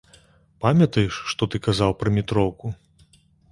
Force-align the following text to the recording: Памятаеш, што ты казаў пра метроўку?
Памятаеш, 0.65 1.19
што 1.35 1.43
ты 1.53 1.63
казаў 1.69 1.95
пра 2.01 2.09
метроўку? 2.19 2.75